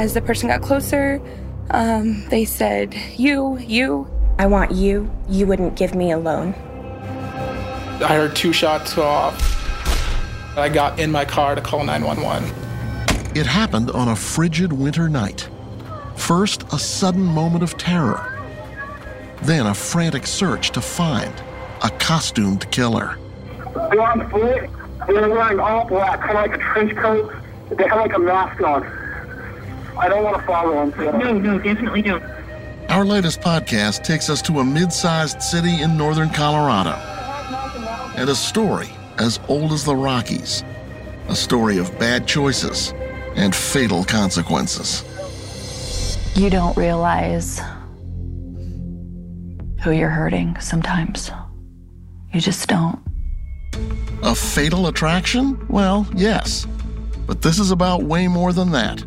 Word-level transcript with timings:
As 0.00 0.14
the 0.14 0.22
person 0.22 0.48
got 0.48 0.62
closer, 0.62 1.20
um, 1.68 2.26
they 2.30 2.46
said, 2.46 2.94
You, 3.18 3.58
you. 3.58 4.08
I 4.38 4.46
want 4.46 4.70
you. 4.70 5.10
You 5.28 5.46
wouldn't 5.46 5.76
give 5.76 5.94
me 5.94 6.10
a 6.10 6.16
loan. 6.16 6.54
I 8.02 8.14
heard 8.14 8.34
two 8.34 8.54
shots 8.54 8.94
go 8.94 9.02
off. 9.02 9.36
I 10.56 10.70
got 10.70 10.98
in 10.98 11.12
my 11.12 11.26
car 11.26 11.54
to 11.54 11.60
call 11.60 11.84
911. 11.84 12.48
It 13.36 13.44
happened 13.44 13.90
on 13.90 14.08
a 14.08 14.16
frigid 14.16 14.72
winter 14.72 15.06
night. 15.10 15.50
First, 16.16 16.62
a 16.72 16.78
sudden 16.78 17.22
moment 17.22 17.62
of 17.62 17.76
terror. 17.76 18.40
Then, 19.42 19.66
a 19.66 19.74
frantic 19.74 20.26
search 20.26 20.70
to 20.70 20.80
find 20.80 21.34
a 21.82 21.90
costumed 21.90 22.70
killer. 22.70 23.18
They're 23.74 24.00
on 24.00 24.30
foot. 24.30 24.70
They're 25.08 25.28
wearing 25.28 25.60
all 25.60 25.84
black, 25.84 26.20
kind 26.20 26.38
of 26.38 26.50
like 26.50 26.54
a 26.54 26.58
trench 26.72 26.96
coat. 26.96 27.34
They 27.68 27.86
have 27.86 27.98
like 27.98 28.14
a 28.14 28.18
mask 28.18 28.62
on. 28.62 28.99
I 29.98 30.08
don't 30.08 30.24
want 30.24 30.36
to 30.36 30.42
follow 30.46 30.90
them. 30.90 31.18
No, 31.18 31.38
no, 31.38 31.58
definitely 31.58 32.02
don't. 32.02 32.22
Our 32.88 33.04
latest 33.04 33.40
podcast 33.40 34.02
takes 34.02 34.28
us 34.28 34.42
to 34.42 34.60
a 34.60 34.64
mid 34.64 34.92
sized 34.92 35.42
city 35.42 35.82
in 35.82 35.96
northern 35.96 36.30
Colorado 36.30 36.90
and 38.16 38.28
a 38.28 38.34
story 38.34 38.88
as 39.18 39.38
old 39.48 39.72
as 39.72 39.84
the 39.84 39.94
Rockies. 39.94 40.64
A 41.28 41.36
story 41.36 41.78
of 41.78 41.96
bad 41.98 42.26
choices 42.26 42.92
and 43.36 43.54
fatal 43.54 44.04
consequences. 44.04 45.04
You 46.34 46.50
don't 46.50 46.76
realize 46.76 47.60
who 49.82 49.92
you're 49.92 50.08
hurting 50.08 50.58
sometimes. 50.60 51.30
You 52.32 52.40
just 52.40 52.68
don't. 52.68 52.98
A 54.22 54.34
fatal 54.34 54.88
attraction? 54.88 55.64
Well, 55.68 56.06
yes. 56.14 56.66
But 57.26 57.42
this 57.42 57.58
is 57.58 57.70
about 57.70 58.02
way 58.02 58.28
more 58.28 58.52
than 58.52 58.72
that. 58.72 59.02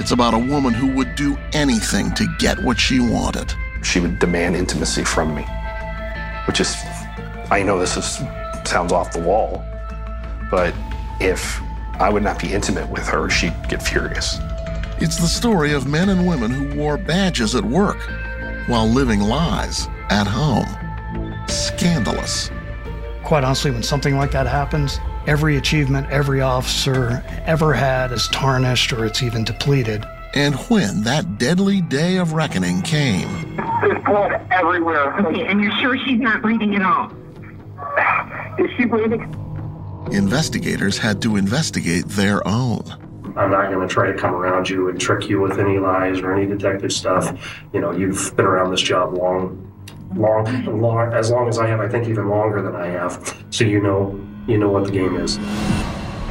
It's 0.00 0.12
about 0.12 0.32
a 0.32 0.38
woman 0.38 0.72
who 0.72 0.86
would 0.94 1.14
do 1.16 1.36
anything 1.52 2.12
to 2.14 2.26
get 2.38 2.62
what 2.62 2.78
she 2.78 3.00
wanted. 3.00 3.52
She 3.82 4.00
would 4.00 4.18
demand 4.18 4.56
intimacy 4.56 5.04
from 5.04 5.34
me, 5.34 5.42
which 6.46 6.60
is, 6.60 6.76
I 7.50 7.62
know 7.64 7.78
this 7.78 7.96
is, 7.96 8.20
sounds 8.64 8.92
off 8.92 9.12
the 9.12 9.20
wall, 9.20 9.64
but 10.50 10.72
if 11.20 11.60
I 11.98 12.08
would 12.10 12.22
not 12.22 12.38
be 12.38 12.52
intimate 12.52 12.88
with 12.88 13.06
her, 13.08 13.28
she'd 13.28 13.54
get 13.68 13.82
furious. 13.82 14.38
It's 15.00 15.16
the 15.16 15.26
story 15.26 15.72
of 15.72 15.86
men 15.86 16.08
and 16.08 16.26
women 16.26 16.50
who 16.50 16.80
wore 16.80 16.96
badges 16.96 17.54
at 17.54 17.64
work 17.64 17.98
while 18.66 18.86
living 18.86 19.20
lies 19.20 19.88
at 20.10 20.26
home. 20.26 20.68
Scandalous. 21.48 22.50
Quite 23.24 23.42
honestly, 23.42 23.70
when 23.70 23.82
something 23.82 24.16
like 24.16 24.30
that 24.30 24.46
happens, 24.46 25.00
every 25.28 25.58
achievement 25.58 26.10
every 26.10 26.40
officer 26.40 27.22
ever 27.44 27.74
had 27.74 28.10
is 28.12 28.26
tarnished 28.28 28.92
or 28.94 29.04
it's 29.04 29.22
even 29.22 29.44
depleted. 29.44 30.04
And 30.34 30.54
when 30.70 31.02
that 31.02 31.38
deadly 31.38 31.82
day 31.82 32.16
of 32.16 32.32
reckoning 32.32 32.80
came, 32.80 33.28
There's 33.82 34.02
blood 34.04 34.40
everywhere. 34.50 35.14
Okay, 35.20 35.46
and 35.46 35.60
you're 35.62 35.76
sure 35.80 35.98
she's 35.98 36.18
not 36.18 36.40
breathing 36.40 36.74
at 36.74 36.82
all? 36.82 37.12
Is 38.58 38.70
she 38.76 38.86
breathing? 38.86 39.34
investigators 40.10 40.96
had 40.96 41.20
to 41.20 41.36
investigate 41.36 42.06
their 42.06 42.46
own. 42.48 42.82
I'm 43.36 43.50
not 43.50 43.70
going 43.70 43.86
to 43.86 43.92
try 43.92 44.10
to 44.10 44.16
come 44.16 44.34
around 44.34 44.70
you 44.70 44.88
and 44.88 44.98
trick 44.98 45.28
you 45.28 45.38
with 45.38 45.58
any 45.58 45.78
lies 45.78 46.20
or 46.20 46.32
any 46.32 46.46
detective 46.46 46.92
stuff. 46.92 47.60
You 47.74 47.80
know, 47.82 47.92
you've 47.92 48.34
been 48.34 48.46
around 48.46 48.70
this 48.70 48.80
job 48.80 49.12
long, 49.12 49.67
long, 50.18 50.80
long, 50.80 51.12
as 51.12 51.30
long 51.30 51.48
as 51.48 51.58
I 51.58 51.66
have. 51.66 51.80
I 51.80 51.88
think 51.88 52.08
even 52.08 52.28
longer 52.28 52.60
than 52.60 52.74
I 52.74 52.86
have. 52.88 53.36
So 53.50 53.64
you 53.64 53.80
know, 53.80 54.18
you 54.46 54.58
know 54.58 54.68
what 54.68 54.84
the 54.84 54.90
game 54.90 55.16
is. 55.16 55.38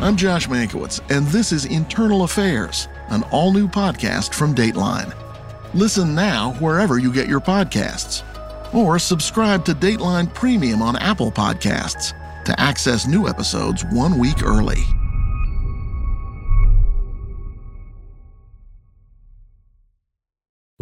I'm 0.00 0.16
Josh 0.16 0.48
Mankiewicz, 0.48 1.00
and 1.14 1.26
this 1.28 1.52
is 1.52 1.64
Internal 1.64 2.24
Affairs, 2.24 2.88
an 3.08 3.22
all 3.30 3.52
new 3.52 3.68
podcast 3.68 4.34
from 4.34 4.54
Dateline. 4.54 5.14
Listen 5.74 6.14
now 6.14 6.54
wherever 6.54 6.98
you 6.98 7.12
get 7.12 7.28
your 7.28 7.40
podcasts, 7.40 8.22
or 8.74 8.98
subscribe 8.98 9.64
to 9.64 9.74
Dateline 9.74 10.32
Premium 10.34 10.82
on 10.82 10.96
Apple 10.96 11.30
Podcasts 11.30 12.14
to 12.44 12.60
access 12.60 13.06
new 13.06 13.28
episodes 13.28 13.84
one 13.92 14.18
week 14.18 14.42
early. 14.42 14.82